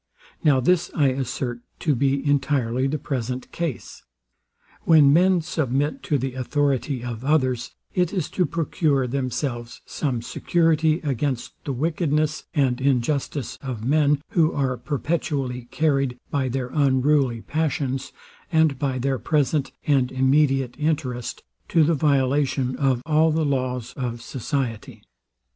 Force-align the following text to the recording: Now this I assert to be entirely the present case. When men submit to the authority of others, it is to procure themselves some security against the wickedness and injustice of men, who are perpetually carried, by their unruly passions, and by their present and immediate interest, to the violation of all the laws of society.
Now 0.43 0.59
this 0.59 0.89
I 0.95 1.09
assert 1.09 1.59
to 1.81 1.93
be 1.93 2.27
entirely 2.27 2.87
the 2.87 2.97
present 2.97 3.51
case. 3.51 4.01
When 4.81 5.13
men 5.13 5.41
submit 5.41 6.01
to 6.05 6.17
the 6.17 6.33
authority 6.33 7.03
of 7.03 7.23
others, 7.23 7.75
it 7.93 8.11
is 8.11 8.27
to 8.31 8.47
procure 8.47 9.05
themselves 9.05 9.81
some 9.85 10.23
security 10.23 11.01
against 11.01 11.53
the 11.65 11.71
wickedness 11.71 12.45
and 12.55 12.81
injustice 12.81 13.59
of 13.61 13.85
men, 13.85 14.23
who 14.29 14.51
are 14.53 14.75
perpetually 14.75 15.67
carried, 15.69 16.17
by 16.31 16.49
their 16.49 16.69
unruly 16.69 17.41
passions, 17.41 18.11
and 18.51 18.79
by 18.79 18.97
their 18.97 19.19
present 19.19 19.71
and 19.85 20.11
immediate 20.11 20.73
interest, 20.79 21.43
to 21.67 21.83
the 21.83 21.93
violation 21.93 22.75
of 22.75 23.03
all 23.05 23.29
the 23.31 23.45
laws 23.45 23.93
of 23.95 24.23
society. 24.23 25.03